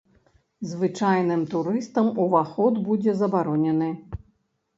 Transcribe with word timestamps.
Звычайным 0.69 1.41
турыстам 1.51 2.07
уваход 2.25 2.73
будзе 2.89 3.11
забаронены. 3.21 3.91